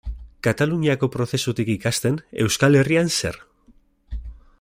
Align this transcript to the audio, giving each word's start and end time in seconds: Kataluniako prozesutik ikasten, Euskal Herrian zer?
Kataluniako 0.45 1.09
prozesutik 1.15 1.69
ikasten, 1.73 2.17
Euskal 2.45 2.79
Herrian 2.81 3.13
zer? 3.21 3.39